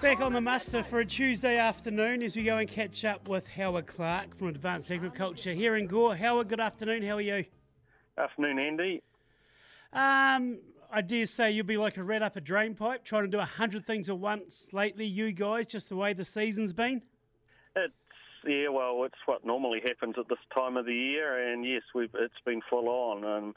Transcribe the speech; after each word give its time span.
Back 0.00 0.20
on 0.20 0.32
the 0.32 0.40
muster 0.40 0.84
for 0.84 1.00
a 1.00 1.04
Tuesday 1.04 1.58
afternoon 1.58 2.22
as 2.22 2.36
we 2.36 2.44
go 2.44 2.58
and 2.58 2.68
catch 2.68 3.04
up 3.04 3.28
with 3.28 3.48
Howard 3.48 3.88
Clarke 3.88 4.36
from 4.36 4.46
Advanced 4.46 4.92
Agriculture 4.92 5.52
here 5.52 5.74
in 5.74 5.88
Gore. 5.88 6.14
Howard, 6.14 6.48
good 6.48 6.60
afternoon. 6.60 7.02
How 7.02 7.16
are 7.16 7.20
you? 7.20 7.44
Afternoon, 8.16 8.60
Andy. 8.60 9.02
Um, 9.92 10.58
I 10.92 11.00
dare 11.00 11.26
say 11.26 11.50
you'll 11.50 11.66
be 11.66 11.76
like 11.76 11.96
a 11.96 12.04
rat 12.04 12.22
up 12.22 12.36
a 12.36 12.40
drain 12.40 12.76
pipe 12.76 13.04
trying 13.04 13.24
to 13.24 13.28
do 13.28 13.40
a 13.40 13.44
hundred 13.44 13.84
things 13.84 14.08
at 14.08 14.16
once 14.16 14.68
lately, 14.72 15.04
you 15.04 15.32
guys, 15.32 15.66
just 15.66 15.88
the 15.88 15.96
way 15.96 16.12
the 16.12 16.24
season's 16.24 16.72
been. 16.72 17.02
It's 17.74 17.92
yeah, 18.46 18.68
well, 18.68 19.02
it's 19.02 19.18
what 19.26 19.44
normally 19.44 19.80
happens 19.84 20.14
at 20.16 20.28
this 20.28 20.38
time 20.54 20.76
of 20.76 20.86
the 20.86 20.94
year, 20.94 21.52
and 21.52 21.64
yes, 21.64 21.82
we've 21.92 22.14
it's 22.14 22.40
been 22.46 22.60
full 22.70 22.88
on 22.88 23.24
and 23.24 23.54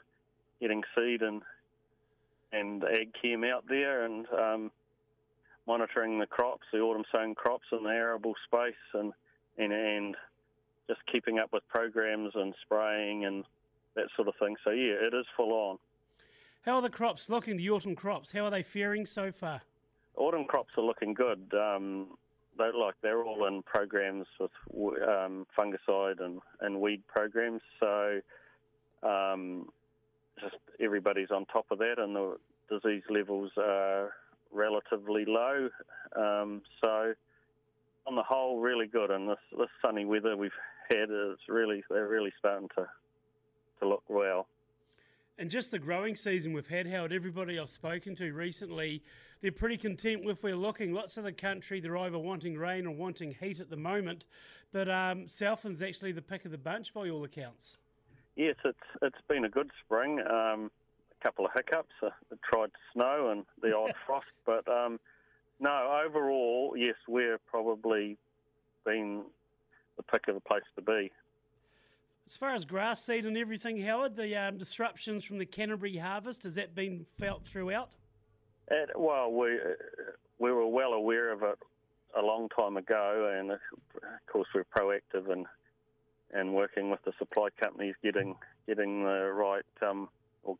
getting 0.60 0.82
seed 0.96 1.22
and 1.22 1.40
and 2.50 2.82
ag 2.82 3.12
chem 3.22 3.44
out 3.44 3.64
there 3.68 4.04
and 4.04 4.26
um, 4.36 4.70
monitoring 5.66 6.18
the 6.18 6.26
crops, 6.26 6.66
the 6.72 6.80
autumn 6.80 7.04
sown 7.12 7.34
crops 7.34 7.66
in 7.72 7.84
the 7.84 7.90
arable 7.90 8.34
space, 8.46 8.74
and 8.94 9.12
and 9.58 9.72
and 9.72 10.16
just 10.88 11.00
keeping 11.12 11.38
up 11.38 11.52
with 11.52 11.66
programs 11.68 12.32
and 12.34 12.54
spraying 12.62 13.24
and 13.24 13.44
that 13.94 14.06
sort 14.16 14.28
of 14.28 14.34
thing. 14.38 14.56
So 14.64 14.70
yeah, 14.70 14.94
it 14.94 15.14
is 15.14 15.26
full 15.36 15.52
on. 15.52 15.78
How 16.62 16.76
are 16.76 16.82
the 16.82 16.90
crops 16.90 17.28
looking? 17.28 17.56
The 17.56 17.70
autumn 17.70 17.96
crops, 17.96 18.32
how 18.32 18.44
are 18.44 18.50
they 18.50 18.62
faring 18.62 19.04
so 19.04 19.32
far? 19.32 19.62
Autumn 20.16 20.44
crops 20.44 20.70
are 20.76 20.84
looking 20.84 21.14
good. 21.14 21.52
Um, 21.54 22.08
they 22.58 22.70
like 22.78 22.94
they're 23.02 23.24
all 23.24 23.46
in 23.46 23.62
programs 23.62 24.26
with 24.38 24.50
um, 24.70 25.46
fungicide 25.58 26.20
and, 26.20 26.40
and 26.60 26.80
weed 26.80 27.02
programs. 27.08 27.62
So 27.80 28.20
um, 29.02 29.68
just 30.40 30.56
everybody's 30.80 31.30
on 31.30 31.46
top 31.46 31.66
of 31.70 31.78
that, 31.78 31.94
and 31.98 32.14
the 32.14 32.36
disease 32.70 33.02
levels 33.10 33.50
are 33.56 34.12
relatively 34.52 35.24
low. 35.26 35.68
Um, 36.16 36.62
so 36.82 37.14
on 38.06 38.16
the 38.16 38.22
whole, 38.22 38.60
really 38.60 38.86
good. 38.86 39.10
And 39.10 39.28
this 39.28 39.38
this 39.58 39.68
sunny 39.84 40.04
weather 40.04 40.36
we've 40.36 40.50
had 40.90 41.10
is 41.10 41.38
really 41.48 41.82
they're 41.90 42.08
really 42.08 42.32
starting 42.38 42.68
to 42.76 42.86
to 43.80 43.88
look 43.88 44.04
well. 44.08 44.46
And 45.38 45.50
just 45.50 45.70
the 45.70 45.78
growing 45.78 46.14
season 46.14 46.52
we've 46.52 46.68
had, 46.68 46.86
Howard, 46.86 47.12
everybody 47.12 47.58
I've 47.58 47.70
spoken 47.70 48.14
to 48.16 48.32
recently, 48.32 49.02
they're 49.40 49.50
pretty 49.50 49.78
content 49.78 50.24
with 50.24 50.42
where 50.42 50.54
we're 50.54 50.60
looking. 50.60 50.92
Lots 50.92 51.16
of 51.16 51.24
the 51.24 51.32
country, 51.32 51.80
they're 51.80 51.96
either 51.96 52.18
wanting 52.18 52.56
rain 52.56 52.86
or 52.86 52.94
wanting 52.94 53.34
heat 53.40 53.58
at 53.58 53.70
the 53.70 53.76
moment. 53.76 54.26
But 54.72 54.90
um, 54.90 55.26
Southland's 55.26 55.82
actually 55.82 56.12
the 56.12 56.22
pick 56.22 56.44
of 56.44 56.50
the 56.50 56.58
bunch 56.58 56.92
by 56.92 57.08
all 57.08 57.24
accounts. 57.24 57.78
Yes, 58.36 58.56
it's 58.64 58.78
it's 59.00 59.18
been 59.28 59.44
a 59.44 59.48
good 59.48 59.70
spring. 59.84 60.20
Um, 60.20 60.70
couple 61.22 61.46
of 61.46 61.52
hiccups, 61.54 61.94
uh, 62.02 62.10
tried 62.42 62.70
snow 62.92 63.30
and 63.30 63.44
the 63.62 63.76
odd 63.76 63.92
frost, 64.06 64.26
but 64.44 64.66
um, 64.68 64.98
no, 65.60 66.02
overall, 66.04 66.74
yes, 66.76 66.96
we're 67.08 67.38
probably 67.38 68.18
been 68.84 69.22
the 69.96 70.02
pick 70.02 70.28
of 70.28 70.34
the 70.34 70.40
place 70.40 70.62
to 70.76 70.82
be. 70.82 71.10
As 72.26 72.36
far 72.36 72.54
as 72.54 72.64
grass 72.64 73.04
seed 73.04 73.26
and 73.26 73.36
everything, 73.36 73.80
Howard, 73.82 74.16
the 74.16 74.36
um, 74.36 74.56
disruptions 74.56 75.24
from 75.24 75.38
the 75.38 75.46
Canterbury 75.46 75.96
harvest, 75.96 76.44
has 76.44 76.54
that 76.54 76.74
been 76.74 77.04
felt 77.18 77.44
throughout? 77.44 77.90
It, 78.68 78.90
well, 78.96 79.32
we 79.32 79.58
we 80.38 80.52
were 80.52 80.66
well 80.66 80.92
aware 80.92 81.32
of 81.32 81.42
it 81.42 81.58
a 82.16 82.22
long 82.22 82.48
time 82.48 82.76
ago, 82.76 83.34
and 83.38 83.50
of 83.50 83.58
course 84.26 84.48
we're 84.54 84.64
proactive 84.64 85.30
and 85.30 85.46
and 86.32 86.54
working 86.54 86.90
with 86.90 87.02
the 87.04 87.12
supply 87.18 87.48
companies, 87.60 87.94
getting 88.02 88.36
getting 88.66 89.04
the 89.04 89.30
right 89.32 89.64
um, 89.86 90.08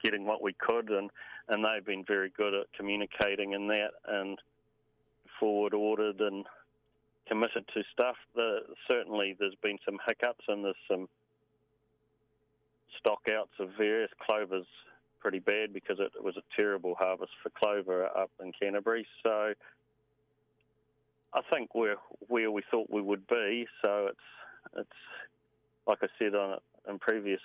getting 0.03 0.27
what 0.27 0.43
we 0.43 0.53
could, 0.55 0.91
and 0.91 1.11
and 1.49 1.65
they've 1.65 1.85
been 1.85 2.05
very 2.05 2.31
good 2.37 2.55
at 2.55 2.73
communicating 2.77 3.53
in 3.53 3.69
that 3.69 3.91
and 4.07 4.39
forward 5.39 5.75
ordered 5.75 6.21
and 6.21 6.47
committed 7.27 7.65
to 7.75 7.83
stuff. 7.93 8.17
The, 8.35 8.61
certainly, 8.91 9.37
there's 9.39 9.57
been 9.63 9.79
some 9.85 9.99
hiccups 10.07 10.45
and 10.49 10.65
there's 10.65 10.77
some 10.89 11.09
stock 12.99 13.23
outs 13.33 13.53
of 13.59 13.71
various 13.77 14.11
clovers 14.25 14.67
pretty 15.21 15.39
bad 15.39 15.73
because 15.73 15.99
it 16.01 16.23
was 16.23 16.37
a 16.37 16.43
terrible 16.57 16.95
harvest 16.97 17.33
for 17.43 17.51
clover 17.51 18.05
up 18.05 18.31
in 18.43 18.53
Canterbury. 18.61 19.07
So 19.23 19.55
I 21.33 21.41
think 21.51 21.75
we're 21.75 21.97
where 22.29 22.51
we 22.51 22.63
thought 22.71 22.91
we 22.91 23.01
would 23.01 23.27
be. 23.27 23.67
So 23.83 24.09
it's 24.09 24.77
it's 24.77 25.01
like 25.87 25.99
I 26.03 26.09
said 26.19 26.35
on 26.35 26.59
in 26.89 26.99
previous, 26.99 27.41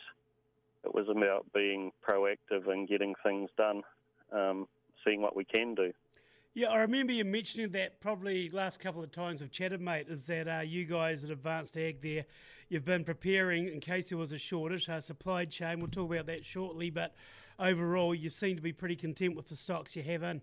it 0.88 0.96
was 0.96 1.08
about 1.09 1.46
being 1.53 1.92
proactive 2.08 2.68
and 2.68 2.88
getting 2.88 3.14
things 3.24 3.50
done, 3.58 3.84
um, 4.31 4.68
seeing 5.06 5.22
what 5.22 5.36
we 5.36 5.44
can 5.44 5.75
do. 5.75 5.92
Yeah, 6.53 6.70
I 6.70 6.78
remember 6.78 7.14
you 7.14 7.24
mentioning 7.24 7.70
that 7.72 8.00
probably 8.02 8.50
last 8.50 8.80
couple 8.80 9.03
of 9.03 9.12
times 9.12 9.42
we've 9.42 9.52
chatted, 9.52 9.80
mate. 9.80 10.08
Is 10.09 10.25
that 10.28 10.48
uh, 10.48 10.62
you 10.62 10.86
guys 10.86 11.24
at 11.24 11.30
Advanced 11.30 11.78
Ag 11.78 12.02
there, 12.02 12.25
you've 12.70 12.86
been 12.86 13.03
preparing 13.03 13.68
in 13.68 13.80
case 13.80 14.09
there 14.09 14.18
was 14.18 14.31
a 14.31 14.40
shortage, 14.40 14.90
our 14.90 15.02
supply 15.02 15.46
chain. 15.46 15.80
We'll 15.80 15.90
talk 15.90 16.12
about 16.12 16.25
that 16.28 16.44
shortly, 16.44 16.90
but 16.90 17.14
overall, 17.59 18.16
you 18.16 18.30
seem 18.30 18.56
to 18.56 18.62
be 18.62 18.74
pretty 18.74 18.96
content 18.96 19.36
with 19.36 19.50
the 19.50 19.56
stocks 19.56 19.96
you 19.96 20.04
have 20.04 20.24
in. 20.24 20.42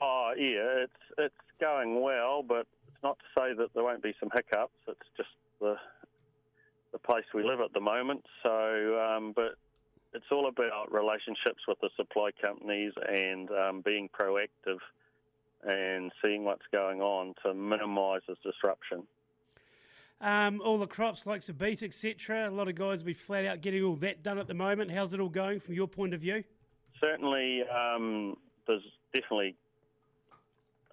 Oh 0.00 0.32
yeah, 0.36 0.84
it's 0.84 0.92
it's 1.18 1.34
going 1.60 2.00
well, 2.02 2.42
but 2.42 2.66
it's 2.86 3.02
not 3.02 3.18
to 3.18 3.24
say 3.36 3.54
that 3.54 3.68
there 3.74 3.82
won't 3.82 4.02
be 4.02 4.14
some 4.20 4.30
hiccups. 4.32 4.78
It's 4.86 5.08
just 5.16 5.30
the 5.60 5.76
the 5.95 5.95
place 7.06 7.24
we 7.32 7.44
live 7.44 7.60
at 7.60 7.72
the 7.72 7.80
moment. 7.80 8.24
So, 8.42 8.98
um, 9.00 9.32
but 9.34 9.56
it's 10.12 10.26
all 10.32 10.48
about 10.48 10.92
relationships 10.92 11.62
with 11.68 11.78
the 11.80 11.90
supply 11.96 12.30
companies 12.40 12.92
and 13.08 13.50
um, 13.50 13.80
being 13.82 14.08
proactive 14.08 14.78
and 15.62 16.12
seeing 16.22 16.44
what's 16.44 16.66
going 16.72 17.00
on 17.00 17.34
to 17.44 17.54
minimise 17.54 18.22
this 18.28 18.38
disruption. 18.42 19.02
Um, 20.20 20.62
all 20.64 20.78
the 20.78 20.86
crops 20.86 21.26
like 21.26 21.44
the 21.44 21.52
beet, 21.52 21.82
etc. 21.82 22.48
A 22.48 22.50
lot 22.50 22.68
of 22.68 22.74
guys 22.74 23.00
will 23.02 23.08
be 23.08 23.14
flat 23.14 23.44
out 23.44 23.60
getting 23.60 23.84
all 23.84 23.96
that 23.96 24.22
done 24.22 24.38
at 24.38 24.46
the 24.46 24.54
moment. 24.54 24.90
How's 24.90 25.12
it 25.12 25.20
all 25.20 25.28
going 25.28 25.60
from 25.60 25.74
your 25.74 25.86
point 25.86 26.14
of 26.14 26.20
view? 26.20 26.42
Certainly, 27.00 27.64
um, 27.68 28.36
there's 28.66 28.82
definitely 29.12 29.54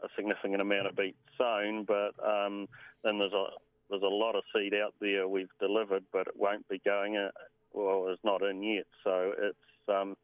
a 0.04 0.08
significant 0.18 0.62
amount 0.62 0.88
of 0.88 0.96
beet 0.98 1.16
sown, 1.38 1.86
but 1.86 2.12
um, 2.22 2.68
then 3.04 3.18
there's 3.18 3.32
a 3.32 3.46
there's 3.90 4.04
a 4.04 4.08
lot 4.08 4.36
of 4.36 4.44
seed 4.56 4.74
out 4.74 4.94
there 5.00 5.28
we've 5.28 5.50
delivered, 5.60 6.04
but 6.12 6.28
it 6.28 6.36
won't 6.36 6.68
be 6.68 6.82
going. 6.84 7.18
Uh, 7.18 7.32
well, 7.74 8.08
it's 8.10 8.24
not 8.24 8.42
in 8.42 8.62
yet, 8.64 8.86
so 9.04 9.34
it's 9.38 9.58
um, 9.90 10.16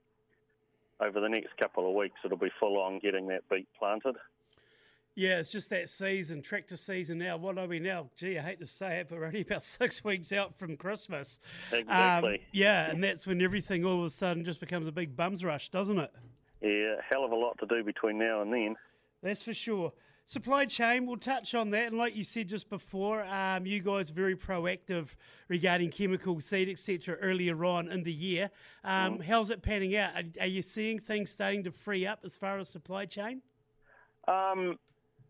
over 0.99 1.19
the 1.19 1.29
next 1.29 1.57
couple 1.57 1.87
of 1.87 1.95
weeks. 1.95 2.15
It'll 2.23 2.37
be 2.37 2.51
full 2.59 2.79
on 2.79 2.99
getting 2.99 3.27
that 3.27 3.47
beet 3.49 3.67
planted. 3.77 4.15
Yeah, 5.15 5.39
it's 5.39 5.49
just 5.49 5.69
that 5.71 5.89
season, 5.89 6.41
tractor 6.41 6.77
season 6.77 7.17
now. 7.17 7.35
What 7.35 7.57
are 7.57 7.67
we 7.67 7.79
now? 7.79 8.09
Gee, 8.15 8.37
I 8.37 8.41
hate 8.41 8.59
to 8.61 8.67
say 8.67 8.99
it, 8.99 9.07
but 9.09 9.19
we're 9.19 9.25
only 9.25 9.41
about 9.41 9.63
six 9.63 10.03
weeks 10.03 10.31
out 10.31 10.53
from 10.53 10.77
Christmas. 10.77 11.39
Exactly. 11.73 12.35
Um, 12.35 12.39
yeah, 12.53 12.89
and 12.89 13.03
that's 13.03 13.27
when 13.27 13.41
everything 13.41 13.83
all 13.83 13.99
of 13.99 14.05
a 14.05 14.09
sudden 14.09 14.45
just 14.45 14.59
becomes 14.59 14.87
a 14.87 14.91
big 14.91 15.15
bums 15.15 15.43
rush, 15.43 15.69
doesn't 15.69 15.99
it? 15.99 16.11
Yeah, 16.61 16.95
hell 17.09 17.25
of 17.25 17.31
a 17.31 17.35
lot 17.35 17.57
to 17.59 17.65
do 17.65 17.83
between 17.83 18.17
now 18.17 18.41
and 18.41 18.53
then. 18.53 18.75
That's 19.21 19.43
for 19.43 19.53
sure. 19.53 19.91
Supply 20.29 20.66
chain, 20.66 21.07
we'll 21.07 21.17
touch 21.17 21.56
on 21.56 21.72
that. 21.72 21.88
And 21.88 21.97
like 21.97 22.16
you 22.16 22.23
said 22.23 22.47
just 22.47 22.69
before, 22.69 23.25
um, 23.25 23.66
you 23.66 23.79
guys 23.79 24.12
are 24.12 24.13
very 24.13 24.35
proactive 24.35 25.07
regarding 25.47 25.90
chemical 25.90 26.40
seed, 26.40 26.69
etc., 26.69 27.16
earlier 27.16 27.66
on 27.66 27.91
in 27.91 28.03
the 28.03 28.13
year. 28.13 28.51
Um, 28.84 29.18
mm. 29.18 29.23
How's 29.23 29.50
it 29.50 29.63
panning 29.63 29.95
out? 29.95 30.12
Are, 30.13 30.41
are, 30.41 30.45
you 30.45 30.62
seeing 30.62 31.00
things 31.00 31.31
starting 31.31 31.63
to 31.63 31.72
free 31.72 32.06
up 32.06 32.19
as 32.23 32.38
far 32.38 32.59
as 32.59 32.69
supply 32.69 33.07
chain? 33.07 33.41
Um, 34.28 34.78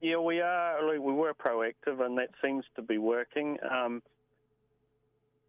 yeah, 0.01 0.17
we 0.17 0.41
are. 0.41 0.85
We 0.85 1.13
were 1.13 1.33
proactive, 1.33 2.01
and 2.05 2.17
that 2.17 2.31
seems 2.43 2.65
to 2.75 2.81
be 2.81 2.97
working. 2.97 3.57
Um, 3.71 4.03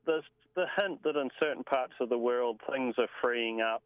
there's 0.06 0.22
the 0.54 0.66
hint 0.80 1.02
that 1.02 1.16
in 1.16 1.28
certain 1.40 1.64
parts 1.64 1.94
of 1.98 2.08
the 2.08 2.18
world 2.18 2.60
things 2.72 2.94
are 2.98 3.08
freeing 3.20 3.62
up. 3.62 3.82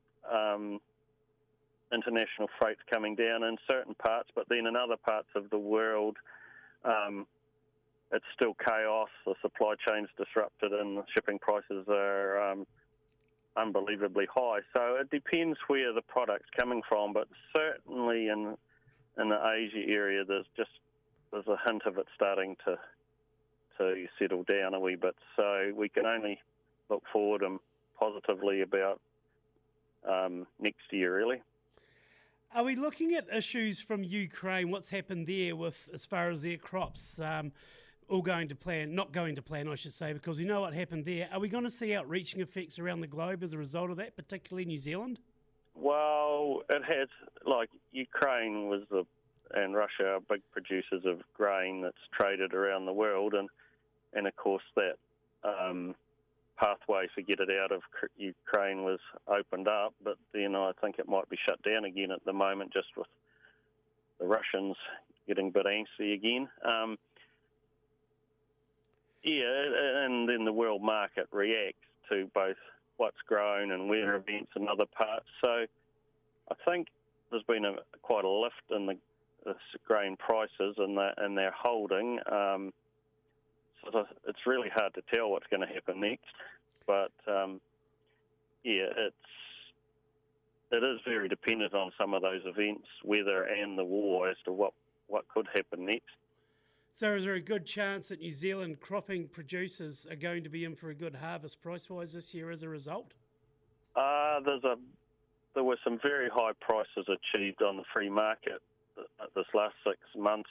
International 1.93 2.49
freight's 2.59 2.81
coming 2.91 3.15
down 3.15 3.45
in 3.45 3.57
certain 3.69 3.95
parts, 3.95 4.31
but 4.35 4.49
then 4.49 4.67
in 4.67 4.77
other 4.77 4.97
parts 4.97 5.29
of 5.35 5.49
the 5.51 5.59
world, 5.59 6.17
um, 6.85 7.27
it's 8.13 8.25
still 8.35 8.55
chaos. 8.55 9.09
The 9.27 9.35
supply 9.43 9.75
chain's 9.87 10.09
disrupted, 10.17 10.73
and 10.73 10.99
the 10.99 11.05
shipping 11.15 11.39
prices 11.39 11.85
are 11.89 12.51
um, 12.51 12.67
unbelievably 13.57 14.27
high. 14.35 14.61
So 14.73 14.97
it 15.01 15.11
depends 15.11 15.59
where 15.69 15.93
the 15.93 16.03
product's 16.03 16.49
coming 16.59 16.83
from, 16.89 17.13
but 17.13 17.29
certainly 17.57 18.29
in 18.29 18.57
in 19.17 19.29
the 19.29 19.39
Asia 19.47 19.89
area, 19.89 20.25
there's 20.25 20.47
just 20.57 20.71
there's 21.33 21.47
a 21.47 21.59
hint 21.67 21.83
of 21.87 21.99
it 21.99 22.07
starting 22.15 22.57
to 22.65 22.79
to 23.79 24.07
settle 24.19 24.45
down 24.45 24.75
a 24.75 24.81
wee 24.81 24.97
bit. 24.97 25.17
So 25.37 25.73
we 25.75 25.89
can 25.89 26.07
only 26.07 26.41
look 26.89 27.03
forward 27.13 27.43
and 27.43 27.59
positively 27.99 28.63
about 28.63 29.01
um, 30.09 30.47
next 30.61 30.93
year, 30.93 31.17
really. 31.17 31.43
Are 32.55 32.63
we 32.63 32.77
looking 32.77 33.15
at 33.17 33.27
issues 33.35 33.81
from 33.81 34.05
Ukraine? 34.05 34.71
What's 34.71 34.89
happened 34.89 35.27
there 35.27 35.57
with 35.57 35.89
as 35.93 36.07
far 36.07 36.31
as 36.31 36.43
their 36.43 36.57
crops? 36.57 37.19
Um, 37.19 37.51
all 38.09 38.23
going 38.23 38.47
to 38.47 38.55
plan, 38.55 38.95
not 38.95 39.11
going 39.11 39.35
to 39.35 39.43
plan, 39.43 39.67
I 39.67 39.75
should 39.75 39.93
say, 39.93 40.13
because 40.13 40.39
we 40.39 40.45
know 40.45 40.61
what 40.61 40.73
happened 40.73 41.05
there. 41.05 41.29
Are 41.33 41.41
we 41.41 41.49
going 41.49 41.65
to 41.65 41.71
see 41.71 41.97
outreaching 41.97 42.41
effects 42.41 42.79
around 42.79 43.01
the 43.01 43.09
globe 43.09 43.43
as 43.43 43.55
a 43.55 43.59
result 43.59 43.91
of 43.91 43.97
that, 43.97 44.15
particularly 44.15 44.67
New 44.67 44.79
Zealand? 44.79 45.19
Well, 45.75 46.63
it 46.69 46.85
has. 46.85 47.09
Like 47.45 47.71
Ukraine 47.91 48.69
was 48.69 48.83
the 48.89 49.05
and 49.55 49.75
Russia 49.75 50.15
are 50.15 50.21
big 50.21 50.43
producers 50.53 51.03
of 51.05 51.23
grain 51.35 51.81
that's 51.81 51.97
traded 52.13 52.55
around 52.55 52.87
the 52.87 52.93
world, 52.93 53.35
and 53.35 53.49
and 54.13 54.29
of 54.29 54.37
course 54.37 54.63
that 54.77 54.95
um, 55.43 55.97
pathway 56.57 57.09
to 57.15 57.23
get 57.23 57.41
it 57.41 57.51
out 57.51 57.73
of 57.73 57.83
Ukraine 58.17 58.85
was 58.85 59.01
opened 59.27 59.69
up, 59.69 59.95
but 60.03 60.17
then 60.33 60.55
I 60.55 60.73
think 60.81 60.99
it 60.99 61.09
might 61.09 61.29
be 61.29 61.39
shut 61.49 61.63
down 61.63 61.85
again 61.85 62.11
at 62.11 62.25
the 62.25 62.33
moment, 62.33 62.73
just 62.73 62.89
with 62.97 63.07
the 64.19 64.27
Russians 64.27 64.77
getting 65.27 65.49
a 65.49 65.51
bit 65.51 65.67
antsy 65.67 66.15
again. 66.15 66.49
Um, 66.65 66.99
yeah, 69.23 70.05
and 70.05 70.29
then 70.29 70.45
the 70.45 70.53
world 70.53 70.83
market 70.83 71.27
reacts 71.33 71.79
to 72.11 72.31
both 72.35 72.57
what's 72.99 73.17
grown 73.27 73.73
and 73.73 73.89
weather 73.89 74.17
events 74.17 74.53
and 74.55 74.69
other 74.69 74.85
parts. 74.87 75.27
So 75.43 75.67
I 76.51 76.55
think 76.67 76.89
there's 77.31 77.43
been 77.45 77.65
a, 77.65 77.77
quite 78.03 78.25
a 78.25 78.29
lift 78.29 78.55
in 78.71 78.87
the, 78.87 78.97
the 79.45 79.55
grain 79.87 80.17
prices 80.17 80.75
and, 80.79 80.97
the, 80.97 81.11
and 81.17 81.37
their 81.37 81.53
holding. 81.57 82.19
Um, 82.31 82.73
it's 84.27 84.47
really 84.47 84.69
hard 84.75 84.95
to 84.95 85.03
tell 85.13 85.31
what's 85.31 85.47
going 85.51 85.67
to 85.67 85.73
happen 85.73 86.01
next. 86.01 86.35
But 86.87 87.13
um, 87.27 87.61
yeah, 88.63 88.89
it's 88.97 89.15
it 90.71 90.83
is 90.83 91.01
very 91.07 91.29
dependent 91.29 91.75
on 91.75 91.93
some 91.99 92.15
of 92.15 92.23
those 92.23 92.41
events, 92.45 92.87
weather 93.05 93.45
and 93.45 93.79
the 93.79 93.85
war, 93.85 94.29
as 94.29 94.37
to 94.45 94.53
what, 94.53 94.73
what 95.07 95.25
could 95.29 95.47
happen 95.55 95.87
next. 95.87 96.17
So, 96.93 97.15
is 97.15 97.25
there 97.25 97.35
a 97.35 97.41
good 97.41 97.67
chance 97.67 98.09
that 98.09 98.21
New 98.21 98.33
Zealand 98.33 98.81
cropping 98.81 99.29
producers 99.29 100.07
are 100.11 100.17
going 100.17 100.43
to 100.45 100.49
be 100.49 100.65
in 100.65 100.75
for 100.75 100.91
a 100.91 100.95
good 100.95 101.15
harvest 101.15 101.61
price 101.61 101.89
wise 101.91 102.13
this 102.13 102.35
year 102.35 102.51
as 102.51 102.63
a 102.63 102.69
result? 102.69 103.13
Uh, 103.97 104.41
there's 104.45 104.65
a 104.65 104.77
there 105.55 105.65
were 105.65 105.79
some 105.85 106.01
very 106.03 106.29
high 106.29 106.53
prices 106.61 107.07
achieved 107.09 107.63
on 107.63 107.77
the 107.77 107.85
free 107.93 108.11
market 108.11 108.61
this 109.35 109.47
last 109.55 109.75
six 109.87 109.99
months, 110.17 110.51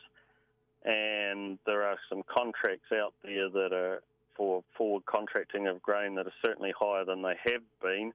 and 0.86 1.58
there 1.66 1.84
are 1.84 1.98
some 2.10 2.24
contracts 2.24 2.92
out 2.94 3.14
there 3.24 3.50
that 3.50 3.74
are 3.74 4.02
for 4.36 4.64
forward 4.76 5.06
contracting 5.06 5.68
of 5.68 5.82
grain 5.82 6.16
that 6.16 6.26
are 6.26 6.34
certainly 6.44 6.74
higher 6.78 7.06
than 7.06 7.22
they 7.22 7.36
have 7.46 7.62
been, 7.82 8.12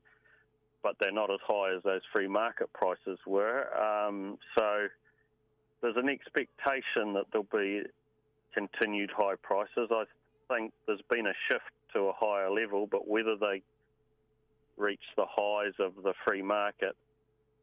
but 0.83 0.97
they're 1.01 1.13
not 1.13 1.31
as 1.31 1.41
high 1.47 1.75
as 1.75 1.83
those 1.83 2.03
free 2.13 2.29
market 2.29 2.73
prices 2.73 3.19
were. 3.27 3.67
Um, 3.79 4.39
so 4.57 4.89
there's 5.81 5.97
an 5.97 6.09
expectation 6.09 7.15
that 7.15 7.27
there'll 7.33 7.47
be 7.53 7.83
continued 8.53 9.11
high 9.17 9.37
prices. 9.43 9.89
I 9.91 10.05
think 10.53 10.73
there's 10.87 11.03
been 11.09 11.27
a 11.27 11.35
shift 11.49 11.71
to 11.95 12.01
a 12.01 12.13
higher 12.13 12.51
level, 12.51 12.89
but 12.91 13.09
whether 13.09 13.37
they 13.37 13.63
reach 14.77 15.03
the 15.17 15.27
highs 15.29 15.75
of 15.79 15.93
the 16.03 16.15
free 16.27 16.43
market 16.43 16.97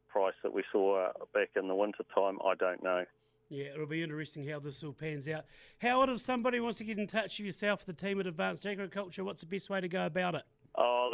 price 0.09 0.33
that 0.43 0.53
we 0.53 0.63
saw 0.71 1.09
back 1.33 1.49
in 1.55 1.67
the 1.67 1.75
winter 1.75 2.03
time, 2.15 2.37
I 2.45 2.55
don't 2.55 2.81
know. 2.83 3.05
Yeah, 3.49 3.65
it'll 3.75 3.85
be 3.85 4.01
interesting 4.01 4.47
how 4.47 4.59
this 4.59 4.83
all 4.83 4.93
pans 4.93 5.27
out. 5.27 5.45
Howard, 5.79 6.09
if 6.09 6.19
somebody 6.19 6.59
wants 6.59 6.79
to 6.79 6.83
get 6.83 6.97
in 6.97 7.05
touch 7.05 7.37
with 7.37 7.45
yourself, 7.45 7.85
the 7.85 7.93
team 7.93 8.19
at 8.19 8.25
Advanced 8.25 8.65
Agriculture, 8.65 9.23
what's 9.23 9.41
the 9.41 9.47
best 9.47 9.69
way 9.69 9.79
to 9.81 9.87
go 9.87 10.05
about 10.05 10.35
it? 10.35 10.43
Oh, 10.77 11.11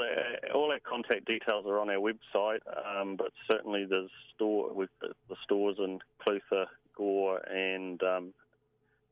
all 0.56 0.72
our 0.72 0.80
contact 0.80 1.26
details 1.26 1.66
are 1.68 1.78
on 1.80 1.90
our 1.90 1.98
website, 1.98 2.62
um, 2.86 3.16
but 3.16 3.32
certainly 3.50 3.86
there's 3.86 4.10
store 4.34 4.74
with 4.74 4.90
the, 5.02 5.10
the 5.30 5.36
stores 5.44 5.76
in 5.78 6.00
Clutha, 6.26 6.66
Gore, 6.98 7.42
and 7.50 8.02
um, 8.02 8.34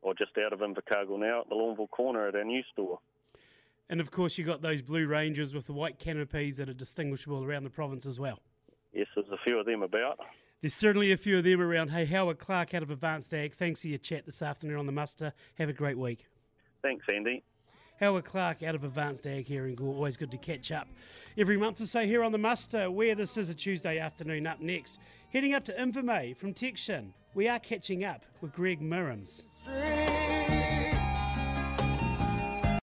or 0.01 0.13
just 0.15 0.31
out 0.43 0.53
of 0.53 0.59
Invercargill 0.59 1.19
now 1.19 1.41
at 1.41 1.49
the 1.49 1.55
Lorneville 1.55 1.89
corner 1.89 2.27
at 2.27 2.35
our 2.35 2.43
new 2.43 2.63
store. 2.71 2.99
And 3.89 3.99
of 3.99 4.11
course, 4.11 4.37
you've 4.37 4.47
got 4.47 4.61
those 4.61 4.81
blue 4.81 5.07
Rangers 5.07 5.53
with 5.53 5.67
the 5.67 5.73
white 5.73 5.99
canopies 5.99 6.57
that 6.57 6.69
are 6.69 6.73
distinguishable 6.73 7.43
around 7.43 7.63
the 7.63 7.69
province 7.69 8.05
as 8.05 8.19
well. 8.19 8.39
Yes, 8.93 9.07
there's 9.15 9.27
a 9.29 9.37
few 9.43 9.59
of 9.59 9.65
them 9.65 9.83
about. 9.83 10.19
There's 10.61 10.73
certainly 10.73 11.13
a 11.13 11.17
few 11.17 11.37
of 11.37 11.45
them 11.45 11.61
around. 11.61 11.89
Hey, 11.89 12.05
Howard 12.05 12.37
Clarke 12.37 12.73
out 12.73 12.83
of 12.83 12.91
Advanced 12.91 13.33
Ag, 13.33 13.53
thanks 13.53 13.81
for 13.81 13.87
your 13.87 13.97
chat 13.97 14.25
this 14.25 14.41
afternoon 14.41 14.77
on 14.77 14.85
the 14.85 14.91
muster. 14.91 15.31
Have 15.57 15.69
a 15.69 15.73
great 15.73 15.97
week. 15.97 16.25
Thanks, 16.81 17.05
Andy. 17.07 17.43
Howard 18.01 18.25
Clarke 18.25 18.63
out 18.63 18.75
of 18.75 18.83
Advanced 18.83 19.25
Ag 19.25 19.45
here 19.45 19.67
in 19.67 19.75
Gore. 19.75 19.93
Always 19.93 20.17
good 20.17 20.31
to 20.31 20.37
catch 20.37 20.71
up 20.71 20.87
every 21.37 21.55
month 21.55 21.79
or 21.79 21.85
so 21.85 22.05
here 22.05 22.23
on 22.23 22.33
the 22.33 22.37
muster, 22.37 22.91
where 22.91 23.15
this 23.15 23.37
is 23.37 23.47
a 23.47 23.53
Tuesday 23.53 23.99
afternoon 23.99 24.47
up 24.47 24.59
next. 24.59 24.99
Heading 25.31 25.53
up 25.53 25.63
to 25.65 25.73
Invermay 25.73 26.35
from 26.35 26.53
Tection, 26.53 27.13
we 27.33 27.47
are 27.47 27.59
catching 27.59 28.03
up 28.03 28.25
with 28.41 28.53
Greg 28.53 28.81
Mirams. 28.81 29.45
Street. 29.61 30.78